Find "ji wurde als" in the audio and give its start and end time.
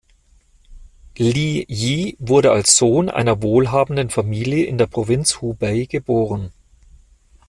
1.69-2.75